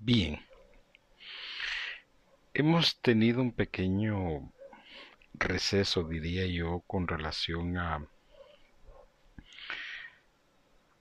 Bien. 0.00 0.38
Hemos 2.54 3.00
tenido 3.00 3.42
un 3.42 3.52
pequeño 3.52 4.52
receso, 5.34 6.04
diría 6.04 6.46
yo, 6.46 6.84
con 6.86 7.08
relación 7.08 7.76
a 7.78 8.06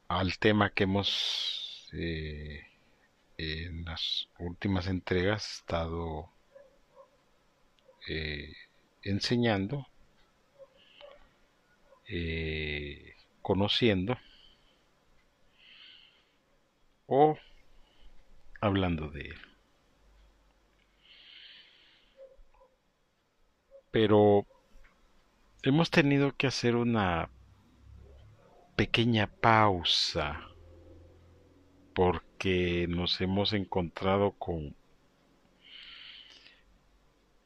al 0.08 0.38
tema 0.40 0.72
que 0.72 0.86
hemos 0.86 1.90
eh, 1.94 2.66
en 3.38 3.86
las 3.86 4.30
últimas 4.40 4.88
entregas 4.88 5.60
estado 5.60 6.32
eh, 8.08 8.54
enseñando, 9.04 9.88
eh, 12.08 13.16
conociendo 13.42 14.18
o 17.06 17.38
hablando 18.62 19.10
de 19.10 19.22
él. 19.22 19.40
Pero 23.92 24.46
hemos 25.64 25.90
tenido 25.90 26.36
que 26.36 26.48
hacer 26.48 26.76
una 26.76 27.30
pequeña 28.76 29.28
pausa 29.28 30.48
porque 31.94 32.86
nos 32.90 33.20
hemos 33.22 33.54
encontrado 33.54 34.34
con 34.34 34.76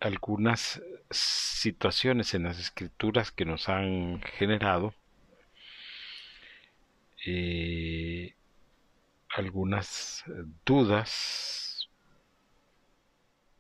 algunas 0.01 0.81
situaciones 1.09 2.34
en 2.34 2.43
las 2.43 2.59
escrituras 2.59 3.31
que 3.31 3.45
nos 3.45 3.70
han 3.70 4.21
generado 4.37 4.93
eh, 7.25 8.34
algunas 9.35 10.23
dudas, 10.66 11.90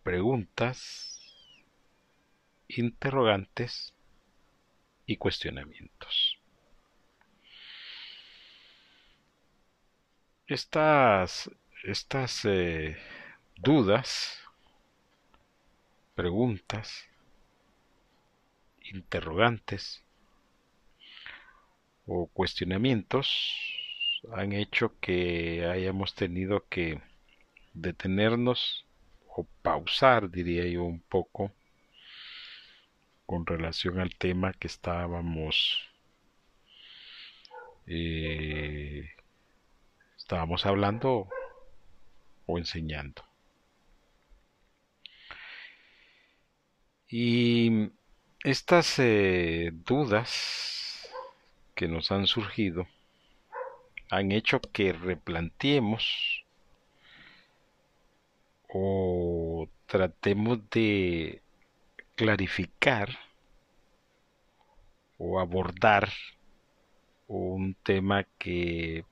preguntas, 0.03 1.19
interrogantes 2.67 3.93
y 5.05 5.17
cuestionamientos. 5.17 6.37
Estas, 10.47 11.49
estas 11.83 12.43
eh, 12.45 12.97
dudas, 13.55 14.37
preguntas, 16.15 17.05
interrogantes 18.81 20.03
o 22.05 22.27
cuestionamientos 22.27 23.80
han 24.33 24.53
hecho 24.53 24.93
que 24.99 25.65
hayamos 25.65 26.15
tenido 26.15 26.67
que 26.69 27.01
detenernos 27.73 28.85
o 29.27 29.45
pausar, 29.61 30.29
diría 30.29 30.65
yo, 30.67 30.83
un 30.83 31.01
poco 31.01 31.51
con 33.25 33.45
relación 33.45 33.99
al 33.99 34.15
tema 34.15 34.53
que 34.53 34.67
estábamos 34.67 35.87
eh, 37.87 39.09
estábamos 40.17 40.65
hablando 40.65 41.27
o 42.45 42.57
enseñando. 42.57 43.23
Y 47.09 47.89
estas 48.43 48.97
eh, 48.99 49.71
dudas 49.73 51.09
que 51.75 51.87
nos 51.87 52.11
han 52.11 52.27
surgido 52.27 52.87
han 54.11 54.33
hecho 54.33 54.59
que 54.59 54.91
replanteemos 54.91 56.45
o 58.67 59.69
tratemos 59.85 60.69
de 60.69 61.41
clarificar 62.15 63.17
o 65.17 65.39
abordar 65.39 66.09
un 67.27 67.73
tema 67.73 68.25
que 68.37 69.05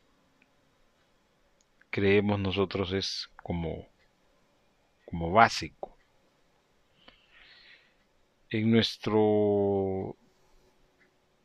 creemos 1.89 2.37
nosotros 2.37 2.91
es 2.91 3.29
como, 3.41 3.87
como 5.05 5.31
básico. 5.31 5.95
En 8.49 8.69
nuestro 8.69 10.17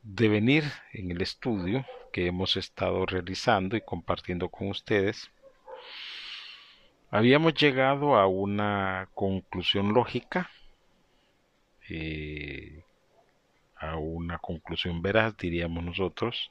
devenir 0.05 0.65
en 0.93 1.11
el 1.11 1.23
estudio 1.23 1.85
que 2.13 2.27
hemos 2.27 2.57
estado 2.57 3.07
realizando 3.07 3.77
y 3.77 3.81
compartiendo 3.81 4.49
con 4.51 4.69
ustedes, 4.69 5.31
habíamos 7.11 7.55
llegado 7.55 8.17
a 8.17 8.27
una 8.27 9.09
conclusión 9.15 9.95
lógica, 9.95 10.51
eh, 11.89 12.85
a 13.77 13.97
una 13.97 14.39
conclusión 14.39 15.03
veraz, 15.03 15.37
diríamos 15.37 15.83
nosotros, 15.83 16.51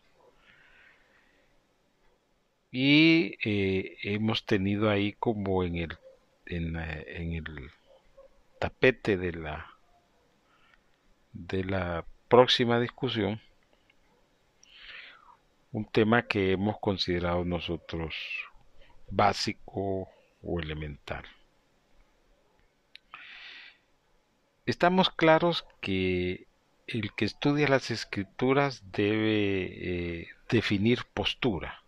y 2.72 3.38
eh, 3.48 3.98
hemos 4.02 4.46
tenido 4.46 4.90
ahí 4.90 5.14
como 5.14 5.64
en 5.64 5.76
el, 5.76 5.98
en, 6.48 6.76
en 6.76 7.34
el 7.34 7.70
tapete 8.60 9.16
de 9.16 9.34
la 9.34 9.68
de 11.34 11.64
la 11.64 12.06
próxima 12.34 12.80
discusión 12.80 13.40
un 15.72 15.86
tema 15.86 16.24
que 16.24 16.54
hemos 16.54 16.80
considerado 16.80 17.46
nosotros 17.46 18.16
básico 19.08 20.10
o 20.42 20.60
elemental. 20.60 21.26
Estamos 24.66 25.12
claros 25.12 25.68
que 25.80 26.48
el 26.88 27.14
que 27.14 27.26
estudia 27.26 27.68
las 27.68 27.92
escrituras 27.92 28.82
debe 28.92 30.22
eh, 30.22 30.28
definir 30.50 31.06
postura. 31.14 31.84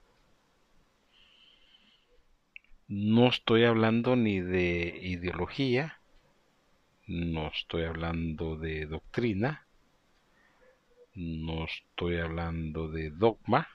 No 2.88 3.30
estoy 3.30 3.64
hablando 3.64 4.16
ni 4.16 4.42
de 4.42 4.96
ideología, 5.02 6.00
no 7.08 7.48
estoy 7.48 7.86
hablando 7.86 8.58
de 8.58 8.86
doctrina, 8.86 9.65
no 11.16 11.66
estoy 11.66 12.18
hablando 12.18 12.90
de 12.90 13.10
dogma, 13.10 13.68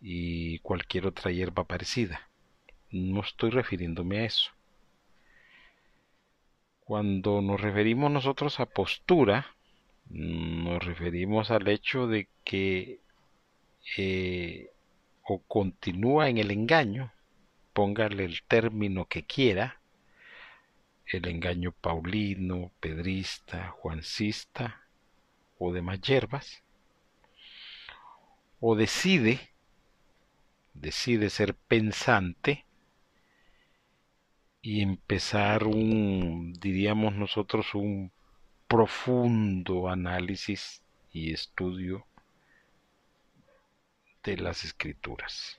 y 0.00 0.58
cualquier 0.60 1.06
otra 1.06 1.30
hierba 1.32 1.64
parecida. 1.64 2.28
No 2.90 3.22
estoy 3.22 3.50
refiriéndome 3.50 4.20
a 4.20 4.24
eso. 4.26 4.52
Cuando 6.80 7.42
nos 7.42 7.60
referimos 7.60 8.10
nosotros 8.10 8.60
a 8.60 8.66
postura, 8.66 9.56
nos 10.08 10.84
referimos 10.84 11.50
al 11.50 11.66
hecho 11.66 12.06
de 12.06 12.28
que 12.44 13.00
eh, 13.96 14.70
o 15.24 15.40
continúa 15.42 16.28
en 16.28 16.38
el 16.38 16.52
engaño, 16.52 17.12
póngale 17.72 18.24
el 18.24 18.42
término 18.42 19.06
que 19.06 19.24
quiera, 19.24 19.80
el 21.06 21.26
engaño 21.26 21.72
paulino, 21.72 22.70
pedrista, 22.80 23.70
juancista 23.70 24.85
o 25.58 25.72
demás 25.72 26.00
hierbas, 26.00 26.62
o 28.60 28.74
decide 28.74 29.40
decide 30.80 31.30
ser 31.30 31.54
pensante 31.54 32.64
y 34.62 34.82
empezar 34.82 35.64
un, 35.64 36.52
diríamos 36.54 37.14
nosotros, 37.14 37.74
un 37.74 38.10
profundo 38.68 39.88
análisis 39.88 40.82
y 41.12 41.32
estudio 41.32 42.04
de 44.24 44.36
las 44.36 44.64
escrituras. 44.64 45.58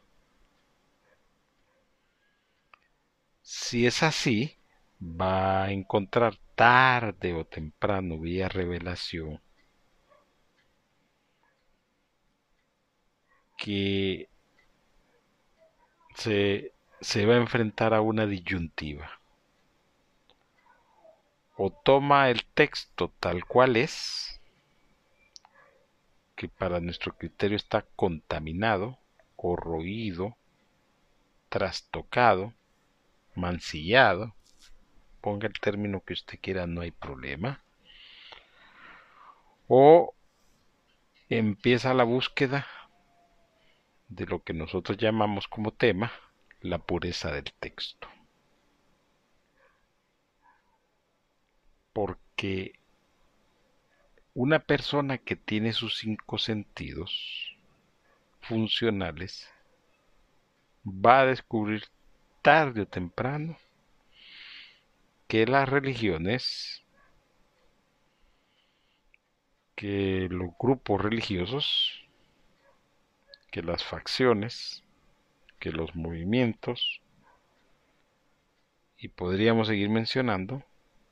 Si 3.42 3.88
es 3.88 4.04
así, 4.04 4.58
va 5.02 5.64
a 5.64 5.72
encontrar 5.72 6.38
tarde 6.56 7.34
o 7.34 7.46
temprano 7.46 8.20
vía 8.20 8.50
revelación 8.50 9.40
que 13.58 14.30
se, 16.16 16.72
se 17.02 17.26
va 17.26 17.34
a 17.34 17.38
enfrentar 17.38 17.94
a 17.94 18.02
una 18.02 18.26
disyuntiva. 18.26 19.20
O 21.58 21.72
toma 21.72 22.30
el 22.30 22.46
texto 22.46 23.12
tal 23.20 23.46
cual 23.46 23.76
es, 23.76 24.40
que 26.36 26.48
para 26.48 26.80
nuestro 26.80 27.18
criterio 27.18 27.58
está 27.58 27.82
contaminado, 27.96 29.00
corroído, 29.36 30.38
trastocado, 31.50 32.54
mancillado, 33.34 34.36
ponga 35.20 35.48
el 35.48 35.60
término 35.60 36.02
que 36.02 36.14
usted 36.14 36.40
quiera, 36.40 36.68
no 36.68 36.82
hay 36.82 36.92
problema. 36.92 37.64
O 39.68 40.14
empieza 41.30 41.94
la 41.96 42.04
búsqueda 42.04 42.68
de 44.08 44.26
lo 44.26 44.44
que 44.44 44.54
nosotros 44.54 44.98
llamamos 44.98 45.48
como 45.48 45.72
tema 45.72 46.12
la 46.62 46.80
pureza 46.80 47.32
del 47.32 47.52
texto. 47.60 48.08
Porque 51.94 52.74
una 54.34 54.60
persona 54.60 55.18
que 55.18 55.36
tiene 55.36 55.74
sus 55.74 55.98
cinco 55.98 56.38
sentidos 56.38 57.58
funcionales 58.42 59.50
va 60.86 61.22
a 61.22 61.26
descubrir 61.26 61.84
tarde 62.42 62.82
o 62.82 62.88
temprano 62.88 63.58
que 65.28 65.46
las 65.46 65.68
religiones, 65.68 66.84
que 69.76 70.28
los 70.32 70.52
grupos 70.58 71.02
religiosos, 71.02 72.07
que 73.52 73.62
las 73.62 73.84
facciones, 73.84 74.84
que 75.60 75.72
los 75.72 75.96
movimientos, 75.96 77.02
y 78.98 79.10
podríamos 79.10 79.68
seguir 79.68 79.90
mencionando, 79.90 80.64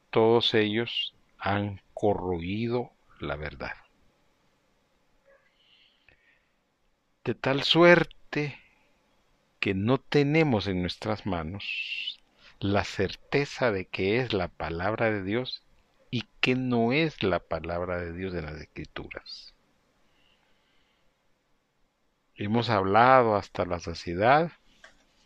todos 0.10 0.54
ellos 0.54 1.14
han 1.38 1.82
corroído 1.94 2.92
la 3.20 3.36
verdad. 3.36 3.76
De 7.24 7.34
tal 7.34 7.64
suerte 7.64 8.60
que 9.60 9.74
no 9.74 9.98
tenemos 9.98 10.68
en 10.68 10.82
nuestras 10.82 11.26
manos 11.26 12.20
la 12.60 12.84
certeza 12.84 13.72
de 13.72 13.86
que 13.86 14.20
es 14.20 14.32
la 14.32 14.48
palabra 14.48 15.10
de 15.10 15.24
Dios 15.24 15.64
y 16.12 16.26
que 16.40 16.56
no 16.56 16.94
es 16.94 17.24
la 17.24 17.40
palabra 17.40 17.98
de 18.00 18.14
Dios 18.14 18.36
en 18.36 18.46
las 18.46 18.62
escrituras. 18.62 19.55
Hemos 22.38 22.70
hablado 22.70 23.36
hasta 23.36 23.66
la 23.66 23.80
saciedad, 23.80 24.52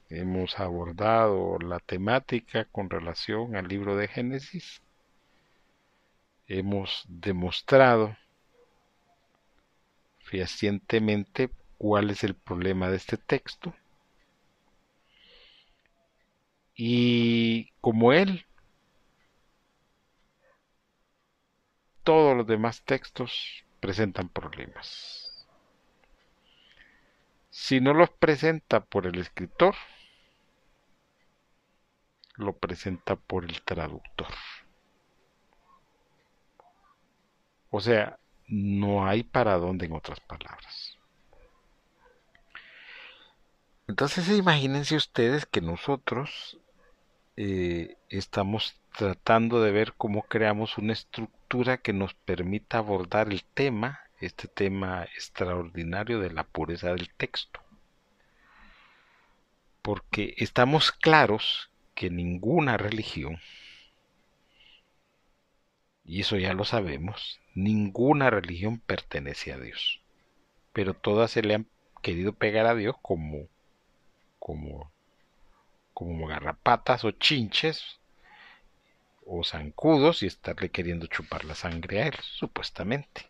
hemos 0.10 0.60
abordado 0.60 1.58
la 1.58 1.80
temática 1.80 2.66
con 2.66 2.90
relación 2.90 3.56
al 3.56 3.68
libro 3.68 3.96
de 3.96 4.08
Génesis, 4.08 4.84
hemos 6.48 7.06
demostrado 7.08 8.16
fehacientemente 10.20 11.50
cuál 11.80 12.12
es 12.12 12.24
el 12.24 12.36
problema 12.36 12.92
de 12.92 12.98
este 12.98 13.18
texto 13.18 13.74
y 16.76 17.72
como 17.82 18.14
él, 18.14 18.46
todos 22.04 22.38
los 22.38 22.46
demás 22.46 22.84
textos 22.84 23.66
presentan 23.80 24.30
problemas. 24.30 25.29
Si 27.62 27.82
no 27.82 27.94
los 27.94 28.10
presenta 28.10 28.80
por 28.80 29.06
el 29.06 29.20
escritor, 29.20 29.76
lo 32.36 32.54
presenta 32.58 33.18
por 33.18 33.44
el 33.44 33.62
traductor. 33.62 34.34
O 37.70 37.82
sea, 37.82 38.18
no 38.48 39.06
hay 39.06 39.24
para 39.24 39.58
dónde 39.58 39.86
en 39.86 39.92
otras 39.92 40.22
palabras. 40.22 40.98
Entonces 43.90 44.30
imagínense 44.30 44.96
ustedes 44.96 45.46
que 45.46 45.60
nosotros 45.60 46.58
eh, 47.36 47.98
estamos 48.08 48.80
tratando 48.98 49.62
de 49.62 49.72
ver 49.72 49.94
cómo 49.96 50.24
creamos 50.24 50.78
una 50.78 50.94
estructura 50.94 51.78
que 51.78 51.92
nos 51.92 52.14
permita 52.14 52.78
abordar 52.78 53.28
el 53.28 53.44
tema, 53.44 54.00
este 54.20 54.48
tema 54.48 55.04
extraordinario 55.04 56.20
de 56.20 56.32
la 56.32 56.44
pureza 56.44 56.90
del 56.90 57.10
texto. 57.14 57.62
Porque 59.82 60.36
estamos 60.38 60.92
claros 60.92 61.70
que 61.96 62.10
ninguna 62.10 62.78
religión, 62.78 63.40
y 66.06 66.22
eso 66.22 66.38
ya 66.38 66.54
lo 66.54 66.66
sabemos, 66.66 67.40
ninguna 67.56 68.30
religión 68.30 68.80
pertenece 68.80 69.54
a 69.54 69.60
Dios. 69.60 70.02
Pero 70.74 70.94
todas 70.94 71.32
se 71.32 71.42
le 71.42 71.56
han 71.56 71.68
querido 72.02 72.34
pegar 72.34 72.66
a 72.66 72.76
Dios 72.76 72.96
como, 73.02 73.48
como 74.38 74.92
como 76.00 76.28
garrapatas 76.28 77.04
o 77.04 77.12
chinches 77.12 78.00
o 79.26 79.44
zancudos 79.44 80.24
y 80.24 80.28
estarle 80.28 80.70
queriendo 80.70 81.08
chupar 81.08 81.44
la 81.44 81.56
sangre 81.56 82.02
a 82.02 82.08
él, 82.08 82.16
supuestamente. 82.22 83.29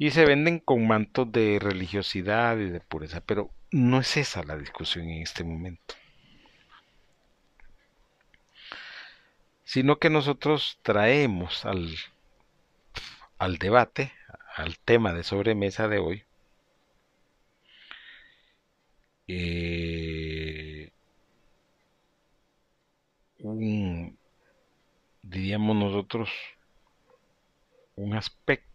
Y 0.00 0.12
se 0.12 0.24
venden 0.24 0.60
con 0.60 0.86
mantos 0.88 1.30
de 1.30 1.58
religiosidad 1.60 2.56
y 2.56 2.70
de 2.70 2.80
pureza, 2.80 3.20
pero 3.20 3.50
no 3.70 4.00
es 4.00 4.16
esa 4.16 4.42
la 4.42 4.56
discusión 4.56 5.10
en 5.10 5.20
este 5.20 5.44
momento. 5.44 5.94
Sino 9.62 9.98
que 9.98 10.08
nosotros 10.08 10.78
traemos 10.80 11.66
al, 11.66 11.94
al 13.36 13.58
debate, 13.58 14.14
al 14.56 14.78
tema 14.78 15.12
de 15.12 15.22
sobremesa 15.22 15.86
de 15.86 15.98
hoy, 15.98 16.24
eh, 19.28 20.90
un, 23.40 24.16
diríamos 25.22 25.76
nosotros, 25.76 26.30
un 27.96 28.14
aspecto 28.14 28.69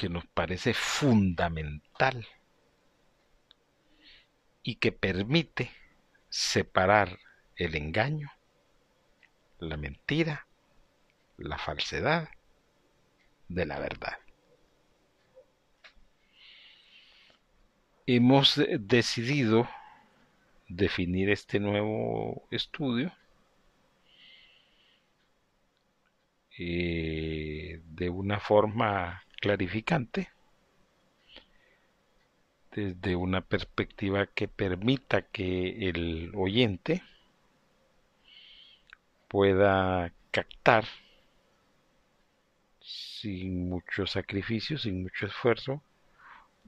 que 0.00 0.08
nos 0.08 0.24
parece 0.24 0.72
fundamental 0.72 2.26
y 4.62 4.76
que 4.76 4.92
permite 4.92 5.70
separar 6.30 7.18
el 7.54 7.74
engaño, 7.74 8.32
la 9.58 9.76
mentira, 9.76 10.46
la 11.36 11.58
falsedad 11.58 12.30
de 13.48 13.66
la 13.66 13.78
verdad. 13.78 14.16
hemos 18.06 18.58
decidido 18.78 19.68
definir 20.66 21.28
este 21.28 21.60
nuevo 21.60 22.48
estudio 22.50 23.12
eh, 26.58 27.82
de 27.84 28.08
una 28.08 28.40
forma 28.40 29.22
clarificante 29.40 30.30
desde 32.72 33.16
una 33.16 33.40
perspectiva 33.40 34.26
que 34.26 34.46
permita 34.46 35.22
que 35.22 35.88
el 35.88 36.32
oyente 36.36 37.02
pueda 39.28 40.12
captar 40.30 40.84
sin 42.80 43.68
mucho 43.68 44.06
sacrificio, 44.06 44.78
sin 44.78 45.02
mucho 45.02 45.26
esfuerzo, 45.26 45.82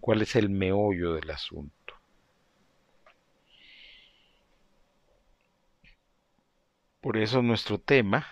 cuál 0.01 0.23
es 0.23 0.37
el 0.37 0.51
meollo 0.51 1.15
del 1.15 1.31
asunto. 1.31 1.95
Por 7.01 7.17
eso 7.17 7.43
nuestro 7.43 7.79
tema, 7.79 8.27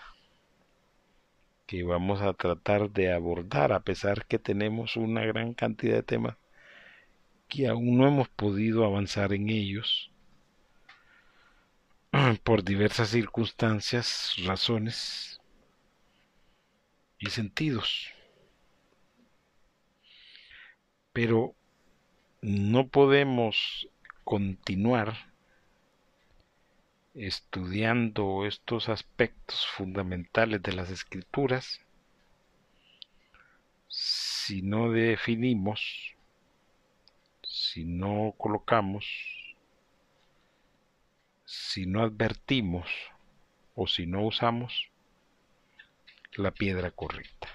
que 1.70 1.84
vamos 1.84 2.20
a 2.20 2.32
tratar 2.32 2.90
de 2.90 3.12
abordar, 3.12 3.72
a 3.72 3.78
pesar 3.78 4.26
que 4.26 4.40
tenemos 4.40 4.96
una 4.96 5.24
gran 5.24 5.54
cantidad 5.54 5.94
de 5.94 6.02
temas 6.02 6.36
que 7.46 7.68
aún 7.68 7.96
no 7.96 8.08
hemos 8.08 8.28
podido 8.28 8.84
avanzar 8.84 9.32
en 9.32 9.48
ellos, 9.50 10.10
por 12.42 12.64
diversas 12.64 13.10
circunstancias, 13.10 14.34
razones 14.44 15.40
y 17.20 17.30
sentidos. 17.30 18.08
Pero 21.12 21.54
no 22.42 22.88
podemos 22.88 23.88
continuar 24.24 25.29
estudiando 27.14 28.46
estos 28.46 28.88
aspectos 28.88 29.66
fundamentales 29.66 30.62
de 30.62 30.72
las 30.72 30.90
escrituras 30.90 31.80
si 33.90 34.62
no 34.62 34.90
definimos, 34.90 36.14
si 37.42 37.84
no 37.84 38.34
colocamos, 38.38 39.04
si 41.44 41.86
no 41.86 42.02
advertimos 42.02 42.88
o 43.74 43.86
si 43.88 44.06
no 44.06 44.22
usamos 44.22 44.90
la 46.34 46.52
piedra 46.52 46.92
correcta. 46.92 47.48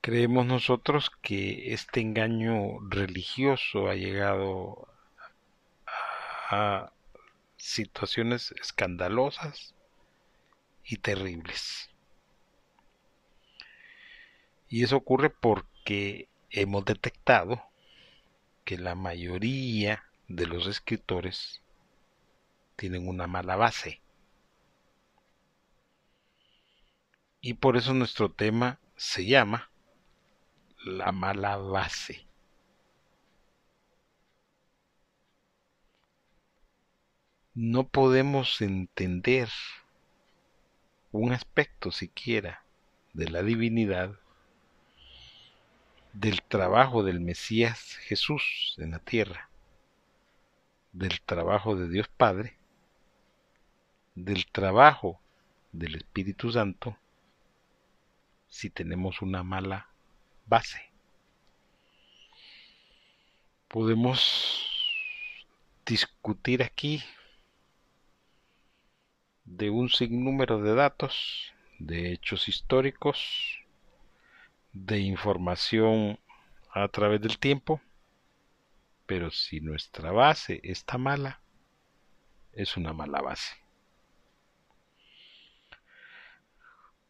Creemos 0.00 0.46
nosotros 0.46 1.10
que 1.22 1.72
este 1.72 2.00
engaño 2.00 2.80
religioso 2.88 3.88
ha 3.88 3.94
llegado 3.94 4.88
a 6.48 6.92
situaciones 7.56 8.52
escandalosas 8.52 9.74
y 10.82 10.96
terribles. 10.96 11.90
Y 14.68 14.84
eso 14.84 14.96
ocurre 14.96 15.30
porque 15.30 16.28
hemos 16.50 16.84
detectado 16.84 17.62
que 18.64 18.78
la 18.78 18.94
mayoría 18.94 20.04
de 20.28 20.46
los 20.46 20.66
escritores 20.66 21.62
tienen 22.76 23.08
una 23.08 23.26
mala 23.26 23.56
base. 23.56 24.00
Y 27.40 27.54
por 27.54 27.76
eso 27.76 27.94
nuestro 27.94 28.30
tema 28.30 28.78
se 28.96 29.26
llama 29.26 29.70
la 30.84 31.12
mala 31.12 31.56
base. 31.56 32.27
No 37.60 37.88
podemos 37.88 38.60
entender 38.60 39.48
un 41.10 41.32
aspecto 41.32 41.90
siquiera 41.90 42.62
de 43.14 43.28
la 43.28 43.42
divinidad 43.42 44.16
del 46.12 46.40
trabajo 46.44 47.02
del 47.02 47.18
Mesías 47.18 47.96
Jesús 48.02 48.76
en 48.78 48.92
la 48.92 49.00
tierra, 49.00 49.50
del 50.92 51.20
trabajo 51.20 51.74
de 51.74 51.88
Dios 51.88 52.06
Padre, 52.06 52.56
del 54.14 54.46
trabajo 54.46 55.20
del 55.72 55.96
Espíritu 55.96 56.52
Santo, 56.52 56.96
si 58.46 58.70
tenemos 58.70 59.20
una 59.20 59.42
mala 59.42 59.88
base. 60.46 60.92
Podemos 63.66 64.64
discutir 65.84 66.62
aquí 66.62 67.02
de 69.50 69.70
un 69.70 69.88
sinnúmero 69.88 70.60
de 70.60 70.74
datos, 70.74 71.52
de 71.78 72.12
hechos 72.12 72.48
históricos, 72.48 73.64
de 74.72 75.00
información 75.00 76.18
a 76.72 76.86
través 76.88 77.20
del 77.20 77.38
tiempo, 77.38 77.80
pero 79.06 79.30
si 79.30 79.60
nuestra 79.60 80.12
base 80.12 80.60
está 80.62 80.98
mala, 80.98 81.40
es 82.52 82.76
una 82.76 82.92
mala 82.92 83.22
base. 83.22 83.56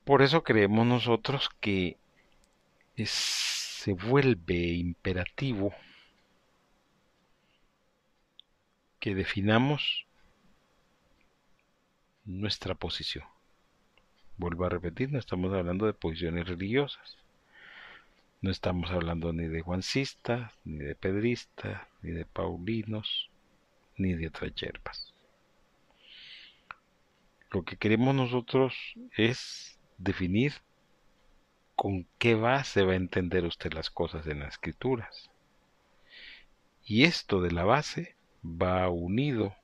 Por 0.05 0.23
eso 0.23 0.43
creemos 0.43 0.87
nosotros 0.87 1.51
que 1.61 1.99
se 3.05 3.93
vuelve 3.93 4.73
imperativo 4.75 5.75
que 9.01 9.15
definamos 9.15 10.08
nuestra 12.29 12.75
posición. 12.75 13.25
Vuelvo 14.37 14.67
a 14.67 14.69
repetir, 14.69 15.11
no 15.11 15.19
estamos 15.19 15.53
hablando 15.53 15.87
de 15.87 15.95
posiciones 15.95 16.47
religiosas. 16.47 17.17
No 18.43 18.51
estamos 18.51 18.91
hablando 18.91 19.33
ni 19.33 19.49
de 19.49 19.63
juancistas, 19.63 20.53
ni 20.65 20.79
de 20.79 20.95
pedristas, 20.95 21.81
ni 22.03 22.13
de 22.13 22.25
paulinos, 22.25 23.31
ni 23.97 24.13
de 24.13 24.29
otras 24.29 24.55
yerbas. 24.55 25.13
Lo 27.51 27.65
que 27.65 27.77
queremos 27.77 28.15
nosotros 28.15 28.75
es 29.17 29.79
definir 29.97 30.53
con 31.75 32.07
qué 32.19 32.35
base 32.35 32.85
va 32.85 32.93
a 32.93 32.97
entender 32.97 33.45
usted 33.45 33.73
las 33.73 33.89
cosas 33.89 34.27
en 34.27 34.41
las 34.41 34.55
escrituras. 34.55 35.31
Y 36.85 37.05
esto 37.05 37.41
de 37.41 37.53
la 37.53 37.65
base 37.65 38.17
va 38.45 38.89
unido 38.91 39.57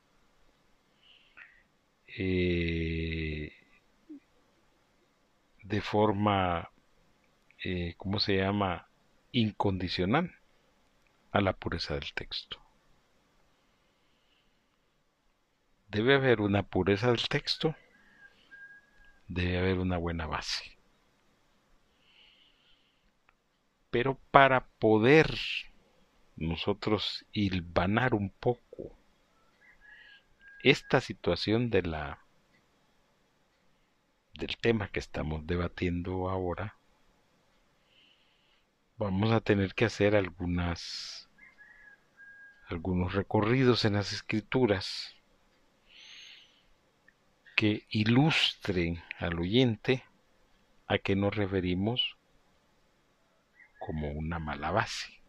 eh, 2.17 3.53
de 5.63 5.81
forma, 5.81 6.71
eh, 7.65 7.95
¿cómo 7.97 8.21
se 8.21 8.37
llama?, 8.37 8.89
incondicional 9.33 10.33
a 11.33 11.41
la 11.41 11.55
pureza 11.55 11.95
del 11.95 12.13
texto. 12.15 12.61
Debe 15.89 16.15
haber 16.15 16.41
una 16.41 16.63
pureza 16.63 17.09
del 17.09 17.29
texto, 17.29 17.75
debe 19.27 19.59
haber 19.59 19.79
una 19.79 19.97
buena 19.97 20.27
base. 20.27 20.79
Pero 23.91 24.19
para 24.31 24.67
poder 24.79 25.35
nosotros 26.37 27.25
hilvanar 27.33 28.15
un 28.15 28.31
poco 28.31 28.97
esta 30.65 31.03
situación 31.03 31.69
de 31.69 31.83
la 31.83 32.25
del 34.33 34.57
tema 34.57 34.89
que 34.89 34.99
estamos 34.99 35.47
debatiendo 35.47 36.31
ahora, 36.31 36.79
vamos 38.97 39.31
a 39.31 39.43
tener 39.43 39.75
que 39.75 39.85
hacer 39.85 40.17
algunas 40.17 41.29
algunos 42.71 43.13
recorridos 43.13 43.85
en 43.85 43.93
las 43.93 44.15
escrituras 44.15 45.15
que 47.57 47.87
ilustren 47.91 49.05
al 49.19 49.39
oyente 49.39 50.03
a 50.87 50.97
qué 50.97 51.15
nos 51.15 51.37
referimos 51.37 52.17
como 53.79 54.11
una 54.13 54.39
mala 54.39 54.71
base. 54.71 55.24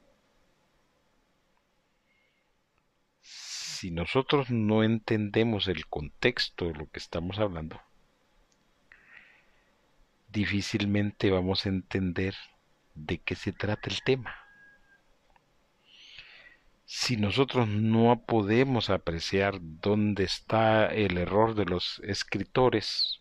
Si 3.85 3.91
nosotros 3.91 4.49
no 4.49 4.81
entendemos 4.81 5.67
el 5.67 5.85
contexto 5.85 6.65
de 6.65 6.73
lo 6.73 6.89
que 6.89 6.97
estamos 6.97 7.37
hablando, 7.37 7.79
difícilmente 10.29 11.29
vamos 11.29 11.67
a 11.67 11.69
entender 11.69 12.33
de 12.95 13.19
qué 13.19 13.35
se 13.35 13.51
trata 13.51 13.91
el 13.91 14.01
tema. 14.01 14.35
Si 16.85 17.15
nosotros 17.15 17.67
no 17.67 18.23
podemos 18.25 18.89
apreciar 18.89 19.59
dónde 19.61 20.23
está 20.23 20.87
el 20.87 21.19
error 21.19 21.53
de 21.53 21.65
los 21.65 22.01
escritores, 22.05 23.19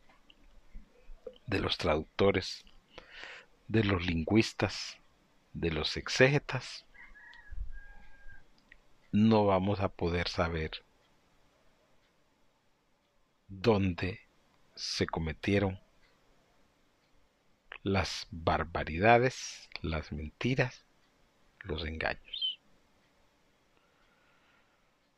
de 1.46 1.60
los 1.60 1.76
traductores, 1.76 2.64
de 3.68 3.84
los 3.84 4.06
lingüistas, 4.06 4.96
de 5.52 5.72
los 5.72 5.98
exégetas, 5.98 6.86
no 9.14 9.46
vamos 9.46 9.78
a 9.78 9.90
poder 9.90 10.26
saber 10.26 10.72
dónde 13.46 14.18
se 14.74 15.06
cometieron 15.06 15.78
las 17.84 18.26
barbaridades, 18.32 19.70
las 19.82 20.10
mentiras, 20.10 20.84
los 21.60 21.86
engaños. 21.86 22.58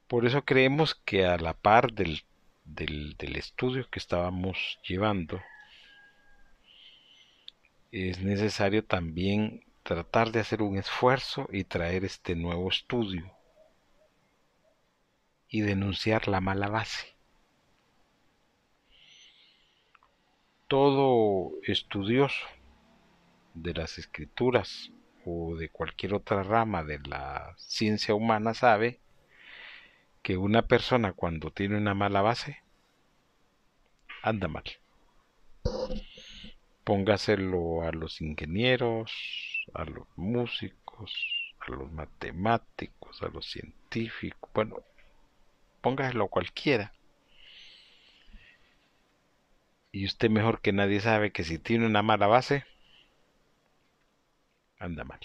Por 0.09 0.27
eso 0.27 0.45
creemos 0.45 0.95
que 0.95 1.25
a 1.25 1.39
la 1.39 1.55
par 1.55 1.95
del, 1.95 2.23
del, 2.67 3.37
estudio 3.37 3.89
que 3.89 3.99
estábamos 3.99 4.79
llevando, 4.87 5.41
es 7.91 8.21
necesario 8.21 8.85
también 8.85 9.65
tratar 9.83 10.33
de 10.33 10.41
hacer 10.41 10.61
un 10.61 10.77
esfuerzo 10.77 11.49
y 11.51 11.65
traer 11.65 12.05
este 12.05 12.37
nuevo 12.37 12.69
estudio 12.69 13.36
y 15.57 15.63
denunciar 15.63 16.29
la 16.29 16.43
mala 16.43 16.69
base. 16.69 17.17
Todo 20.69 21.53
estudioso 21.63 22.45
de 23.55 23.73
las 23.73 23.97
escrituras 23.97 24.93
o 25.25 25.57
de 25.57 25.71
cualquier 25.71 26.13
otra 26.13 26.43
rama 26.43 26.85
de 26.85 26.99
la 26.99 27.55
ciencia 27.57 28.15
humana 28.15 28.53
sabe 28.53 29.01
que 30.23 30.37
una 30.37 30.61
persona 30.61 31.15
cuando 31.15 31.51
tiene 31.51 31.79
una 31.79 31.95
mala 31.95 32.21
base 32.21 32.63
anda 34.23 34.49
mal. 34.49 34.65
Póngaselo 36.85 37.81
a 37.81 37.93
los 37.93 38.21
ingenieros, 38.21 39.11
a 39.73 39.87
los 39.87 40.07
músicos, 40.17 41.15
a 41.61 41.71
los 41.71 41.91
matemáticos, 41.93 43.23
a 43.23 43.29
los 43.29 43.47
científicos, 43.47 44.51
bueno, 44.53 44.85
póngaselo 45.87 46.27
cualquiera. 46.27 46.93
Y 49.93 50.05
usted 50.05 50.31
mejor 50.31 50.61
que 50.61 50.73
nadie 50.73 50.99
sabe 50.99 51.31
que 51.31 51.45
si 51.45 51.61
tiene 51.61 51.87
una 51.87 52.03
mala 52.03 52.27
base, 52.27 52.65
anda 54.81 55.05
mal. 55.05 55.21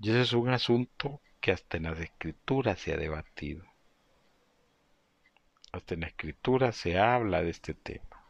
Y 0.00 0.10
ese 0.10 0.22
es 0.22 0.32
un 0.32 0.48
asunto 0.48 1.20
que 1.40 1.52
hasta 1.52 1.76
en 1.76 1.84
las 1.84 2.00
escrituras 2.00 2.80
se 2.80 2.94
ha 2.94 2.96
debatido. 2.96 3.64
Hasta 5.70 5.94
en 5.94 6.00
la 6.00 6.08
escritura 6.08 6.72
se 6.72 6.98
habla 6.98 7.44
de 7.44 7.50
este 7.50 7.74
tema. 7.74 8.24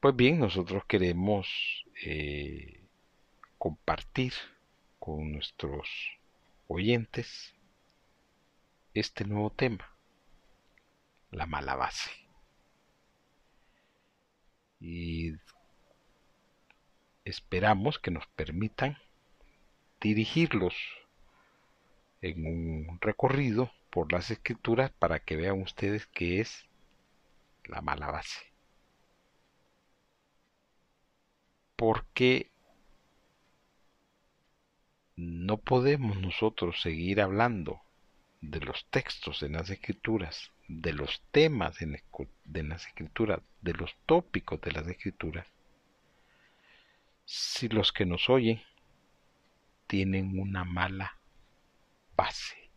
Pues 0.00 0.16
bien, 0.16 0.40
nosotros 0.40 0.84
queremos 0.86 1.46
eh, 2.04 2.80
compartir 3.56 4.32
con 4.98 5.30
nuestros 5.30 6.16
oyentes 6.68 7.54
este 8.94 9.24
nuevo 9.24 9.50
tema, 9.50 9.90
la 11.30 11.46
mala 11.46 11.74
base. 11.76 12.10
Y 14.80 15.34
esperamos 17.24 17.98
que 17.98 18.10
nos 18.10 18.26
permitan 18.28 18.98
dirigirlos 20.00 20.74
en 22.22 22.46
un 22.46 22.98
recorrido 23.00 23.70
por 23.90 24.12
las 24.12 24.30
escrituras 24.30 24.90
para 24.92 25.20
que 25.20 25.36
vean 25.36 25.62
ustedes 25.62 26.06
qué 26.06 26.40
es 26.40 26.66
la 27.64 27.80
mala 27.82 28.10
base. 28.10 28.52
Porque 31.76 32.50
no 35.16 35.56
podemos 35.56 36.20
nosotros 36.20 36.80
seguir 36.82 37.22
hablando 37.22 37.80
de 38.42 38.60
los 38.60 38.86
textos 38.90 39.42
en 39.42 39.54
las 39.54 39.70
escrituras, 39.70 40.52
de 40.68 40.92
los 40.92 41.22
temas 41.30 41.80
en, 41.80 41.92
las 42.68 42.86
escrituras, 42.86 43.40
de 43.62 43.72
los 43.72 43.96
tópicos 44.04 44.60
de 44.60 44.72
las 44.72 44.86
escrituras, 44.86 45.46
si 47.24 47.68
los 47.68 47.92
que 47.92 48.04
nos 48.04 48.28
oyen 48.28 48.62
tienen 49.86 50.38
una 50.38 50.64
mala 50.64 51.16
base. 52.14 52.70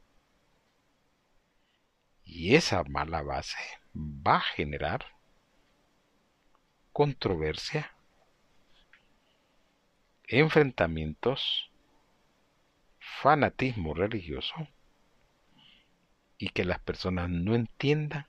Y 2.24 2.56
esa 2.56 2.84
mala 2.84 3.22
base 3.22 3.58
va 3.94 4.38
a 4.38 4.42
generar 4.42 5.06
controversia, 6.94 7.92
enfrentamientos, 10.28 11.69
fanatismo 13.22 13.94
religioso 13.94 14.56
y 16.38 16.50
que 16.50 16.64
las 16.64 16.80
personas 16.80 17.30
no 17.30 17.56
entiendan 17.56 18.26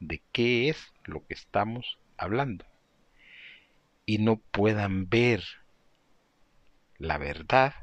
de 0.00 0.22
qué 0.32 0.68
es 0.68 0.92
lo 1.04 1.26
que 1.26 1.34
estamos 1.34 1.98
hablando 2.16 2.64
y 4.06 4.18
no 4.18 4.36
puedan 4.36 5.08
ver 5.08 5.44
la 6.98 7.18
verdad, 7.18 7.74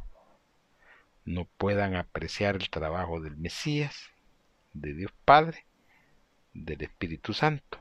no 1.25 1.45
puedan 1.57 1.95
apreciar 1.95 2.55
el 2.55 2.69
trabajo 2.69 3.19
del 3.19 3.37
Mesías, 3.37 4.09
de 4.73 4.93
Dios 4.93 5.11
Padre, 5.25 5.65
del 6.53 6.81
Espíritu 6.81 7.33
Santo, 7.33 7.79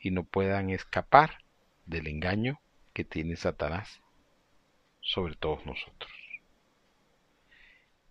y 0.00 0.10
no 0.10 0.24
puedan 0.24 0.70
escapar 0.70 1.38
del 1.86 2.06
engaño 2.06 2.60
que 2.92 3.04
tiene 3.04 3.36
Satanás 3.36 4.00
sobre 5.00 5.36
todos 5.36 5.64
nosotros. 5.66 6.17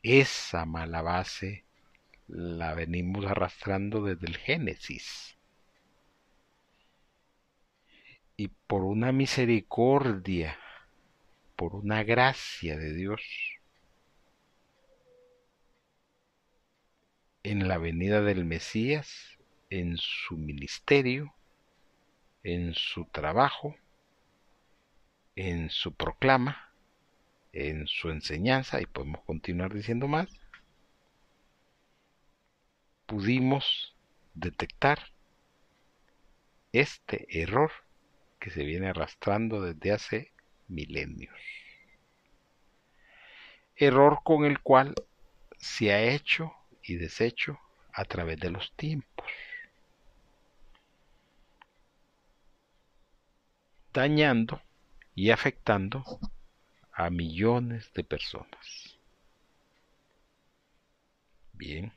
Esa 0.09 0.65
mala 0.65 1.01
base 1.01 1.65
la 2.27 2.73
venimos 2.73 3.25
arrastrando 3.25 4.01
desde 4.01 4.27
el 4.27 4.37
Génesis. 4.37 5.37
Y 8.37 8.47
por 8.47 8.85
una 8.85 9.11
misericordia, 9.11 10.57
por 11.57 11.75
una 11.75 12.03
gracia 12.03 12.77
de 12.77 12.93
Dios, 12.93 13.21
en 17.43 17.67
la 17.67 17.77
venida 17.77 18.21
del 18.21 18.45
Mesías, 18.45 19.37
en 19.69 19.97
su 19.97 20.37
ministerio, 20.37 21.33
en 22.43 22.73
su 22.75 23.03
trabajo, 23.11 23.75
en 25.35 25.69
su 25.69 25.93
proclama, 25.93 26.66
en 27.53 27.87
su 27.87 28.09
enseñanza, 28.09 28.81
y 28.81 28.85
podemos 28.85 29.23
continuar 29.23 29.73
diciendo 29.73 30.07
más, 30.07 30.27
pudimos 33.05 33.95
detectar 34.33 34.99
este 36.71 37.27
error 37.41 37.71
que 38.39 38.51
se 38.51 38.63
viene 38.63 38.89
arrastrando 38.89 39.61
desde 39.61 39.91
hace 39.91 40.31
milenios. 40.67 41.35
Error 43.75 44.21
con 44.23 44.45
el 44.45 44.59
cual 44.59 44.95
se 45.57 45.93
ha 45.93 46.01
hecho 46.01 46.53
y 46.83 46.95
deshecho 46.95 47.59
a 47.93 48.05
través 48.05 48.39
de 48.39 48.51
los 48.51 48.71
tiempos. 48.73 49.25
dañando 53.97 54.61
y 55.15 55.31
afectando 55.31 56.05
a 56.97 57.11
millones 57.11 57.93
de 57.93 58.03
personas. 58.03 58.97
Bien, 61.53 61.93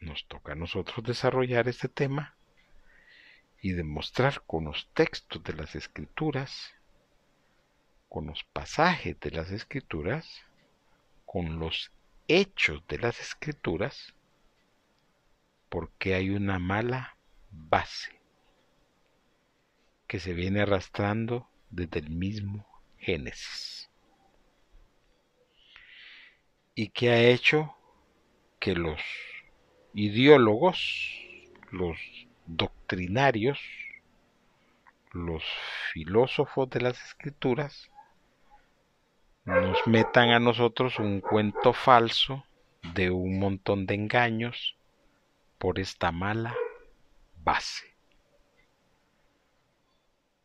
nos 0.00 0.28
toca 0.28 0.52
a 0.52 0.54
nosotros 0.54 1.02
desarrollar 1.02 1.66
este 1.66 1.88
tema 1.88 2.36
y 3.62 3.72
demostrar 3.72 4.42
con 4.46 4.64
los 4.64 4.90
textos 4.92 5.42
de 5.42 5.54
las 5.54 5.74
escrituras, 5.76 6.74
con 8.10 8.26
los 8.26 8.44
pasajes 8.44 9.18
de 9.18 9.30
las 9.30 9.50
escrituras, 9.50 10.42
con 11.24 11.58
los 11.58 11.90
hechos 12.28 12.86
de 12.86 12.98
las 12.98 13.18
escrituras, 13.18 14.12
porque 15.70 16.14
hay 16.14 16.28
una 16.28 16.58
mala 16.58 17.16
base 17.50 18.20
que 20.06 20.20
se 20.20 20.34
viene 20.34 20.60
arrastrando 20.60 21.48
desde 21.70 22.00
el 22.00 22.10
mismo 22.10 22.69
Génesis 23.00 23.70
y 26.74 26.88
que 26.88 27.10
ha 27.10 27.20
hecho 27.20 27.74
que 28.58 28.74
los 28.74 29.00
ideólogos, 29.92 30.78
los 31.70 31.98
doctrinarios, 32.46 33.58
los 35.12 35.42
filósofos 35.92 36.70
de 36.70 36.80
las 36.80 37.02
escrituras, 37.04 37.90
nos 39.44 39.86
metan 39.86 40.30
a 40.30 40.38
nosotros 40.38 40.98
un 40.98 41.20
cuento 41.20 41.72
falso 41.72 42.44
de 42.94 43.10
un 43.10 43.38
montón 43.38 43.86
de 43.86 43.94
engaños 43.94 44.76
por 45.58 45.78
esta 45.78 46.12
mala 46.12 46.54
base. 47.42 47.94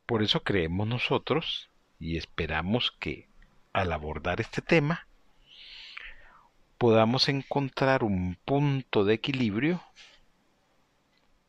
Por 0.05 0.21
eso 0.21 0.43
creemos 0.43 0.87
nosotros 0.87 1.69
y 1.99 2.17
esperamos 2.17 2.91
que 2.99 3.27
al 3.73 3.91
abordar 3.91 4.41
este 4.41 4.61
tema 4.61 5.07
podamos 6.77 7.29
encontrar 7.29 8.03
un 8.03 8.37
punto 8.45 9.05
de 9.05 9.13
equilibrio 9.15 9.81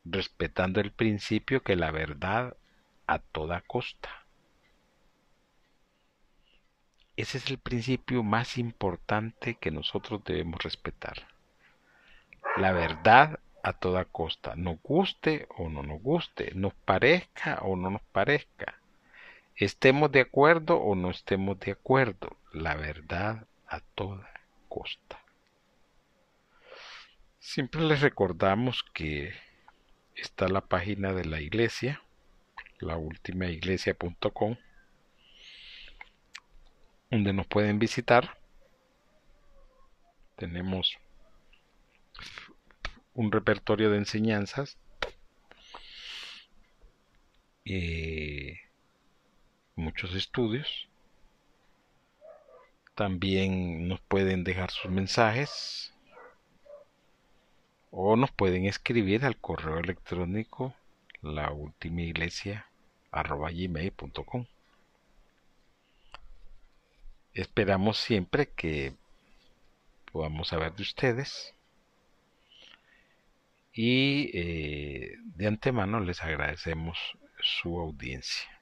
respetando 0.04 0.80
el 0.80 0.92
principio 0.92 1.62
que 1.62 1.76
la 1.76 1.90
verdad 1.90 2.56
a 3.06 3.18
toda 3.18 3.60
costa. 3.60 4.26
Ese 7.16 7.38
es 7.38 7.50
el 7.50 7.58
principio 7.58 8.22
más 8.22 8.58
importante 8.58 9.54
que 9.54 9.70
nosotros 9.70 10.22
debemos 10.24 10.62
respetar. 10.62 11.28
La 12.56 12.72
verdad 12.72 13.40
a 13.62 13.72
toda 13.72 14.04
costa, 14.04 14.54
nos 14.54 14.80
guste 14.82 15.48
o 15.56 15.68
no 15.68 15.82
nos 15.82 16.00
guste, 16.00 16.52
nos 16.54 16.72
parezca 16.74 17.58
o 17.62 17.74
no 17.74 17.90
nos 17.90 18.02
parezca, 18.12 18.80
estemos 19.56 20.12
de 20.12 20.20
acuerdo 20.20 20.76
o 20.76 20.94
no 20.94 21.10
estemos 21.10 21.58
de 21.60 21.72
acuerdo, 21.72 22.36
la 22.52 22.74
verdad 22.74 23.46
a 23.66 23.80
toda 23.80 24.30
costa. 24.68 25.20
Siempre 27.38 27.80
les 27.82 28.00
recordamos 28.00 28.84
que 28.92 29.32
está 30.14 30.48
la 30.48 30.62
página 30.62 31.12
de 31.12 31.24
la 31.24 31.40
iglesia, 31.40 32.02
laultimaiglesia.com, 32.80 34.56
donde 37.10 37.32
nos 37.32 37.46
pueden 37.46 37.78
visitar. 37.78 38.36
Tenemos 40.36 40.98
un 43.14 43.32
repertorio 43.32 43.90
de 43.90 43.98
enseñanzas, 43.98 44.76
eh, 47.64 48.15
muchos 49.96 50.14
estudios. 50.14 50.88
También 52.94 53.88
nos 53.88 53.98
pueden 54.00 54.44
dejar 54.44 54.70
sus 54.70 54.90
mensajes 54.90 55.90
o 57.90 58.14
nos 58.14 58.30
pueden 58.30 58.66
escribir 58.66 59.24
al 59.24 59.38
correo 59.38 59.78
electrónico 59.78 60.74
la 61.22 61.50
última 61.50 62.02
iglesia 62.02 62.66
Esperamos 67.32 67.96
siempre 67.96 68.50
que 68.50 68.92
podamos 70.12 70.48
saber 70.48 70.74
de 70.74 70.82
ustedes 70.82 71.54
y 73.72 74.30
eh, 74.34 75.16
de 75.24 75.46
antemano 75.46 76.00
les 76.00 76.22
agradecemos 76.22 76.98
su 77.40 77.80
audiencia. 77.80 78.55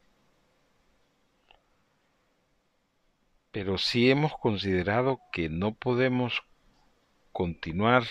Pero 3.54 3.78
si 3.78 4.10
hemos 4.10 4.36
considerado 4.36 5.20
que 5.30 5.48
no 5.48 5.74
podemos 5.74 6.42
continuar 7.30 8.02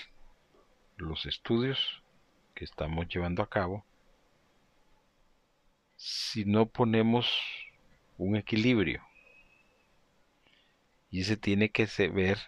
los 0.96 1.26
estudios 1.26 2.02
que 2.56 2.64
estamos 2.64 3.10
llevando 3.10 3.44
a 3.44 3.50
cabo 3.50 3.86
si 5.98 6.46
no 6.46 6.68
ponemos 6.68 7.28
un 8.18 8.38
equilibrio. 8.38 9.06
Y 11.12 11.20
ese 11.20 11.36
tiene 11.36 11.72
que 11.72 11.88
ver 12.08 12.40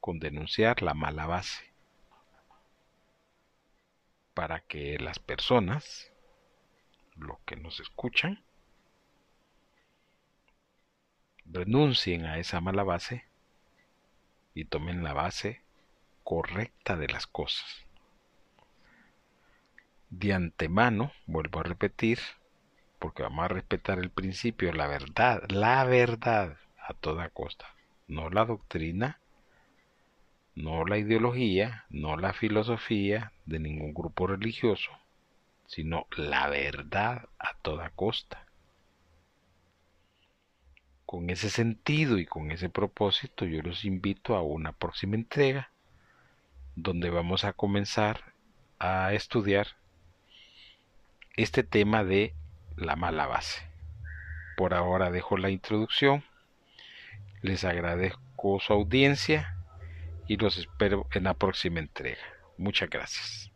con 0.00 0.18
denunciar 0.18 0.82
la 0.82 0.94
mala 0.94 1.26
base 1.26 1.72
para 4.34 4.58
que 4.62 4.98
las 4.98 5.20
personas, 5.20 6.10
los 7.14 7.38
que 7.46 7.54
nos 7.54 7.78
escuchan, 7.78 8.42
renuncien 11.52 12.26
a 12.26 12.38
esa 12.38 12.60
mala 12.60 12.84
base 12.84 13.24
y 14.54 14.64
tomen 14.64 15.02
la 15.02 15.12
base 15.12 15.62
correcta 16.22 16.96
de 16.96 17.08
las 17.08 17.26
cosas. 17.26 17.86
De 20.10 20.32
antemano, 20.32 21.12
vuelvo 21.26 21.60
a 21.60 21.64
repetir, 21.64 22.18
porque 22.98 23.22
vamos 23.22 23.44
a 23.44 23.48
respetar 23.48 23.98
el 23.98 24.10
principio, 24.10 24.72
la 24.72 24.86
verdad, 24.86 25.48
la 25.48 25.84
verdad 25.84 26.56
a 26.86 26.94
toda 26.94 27.28
costa, 27.30 27.66
no 28.08 28.28
la 28.28 28.44
doctrina, 28.44 29.20
no 30.54 30.84
la 30.84 30.98
ideología, 30.98 31.84
no 31.90 32.16
la 32.16 32.32
filosofía 32.32 33.32
de 33.46 33.60
ningún 33.60 33.94
grupo 33.94 34.26
religioso, 34.26 34.90
sino 35.66 36.06
la 36.16 36.48
verdad 36.48 37.28
a 37.38 37.54
toda 37.62 37.90
costa. 37.90 38.46
Con 41.10 41.28
ese 41.28 41.50
sentido 41.50 42.18
y 42.18 42.24
con 42.24 42.52
ese 42.52 42.68
propósito 42.68 43.44
yo 43.44 43.62
los 43.62 43.84
invito 43.84 44.36
a 44.36 44.42
una 44.42 44.70
próxima 44.70 45.16
entrega 45.16 45.72
donde 46.76 47.10
vamos 47.10 47.42
a 47.42 47.52
comenzar 47.52 48.32
a 48.78 49.12
estudiar 49.12 49.66
este 51.34 51.64
tema 51.64 52.04
de 52.04 52.32
la 52.76 52.94
mala 52.94 53.26
base. 53.26 53.60
Por 54.56 54.72
ahora 54.72 55.10
dejo 55.10 55.36
la 55.36 55.50
introducción, 55.50 56.22
les 57.42 57.64
agradezco 57.64 58.60
su 58.60 58.72
audiencia 58.72 59.56
y 60.28 60.36
los 60.36 60.58
espero 60.58 61.08
en 61.12 61.24
la 61.24 61.34
próxima 61.34 61.80
entrega. 61.80 62.22
Muchas 62.56 62.88
gracias. 62.88 63.49